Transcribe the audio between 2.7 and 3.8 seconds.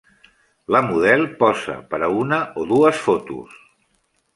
dues fotos.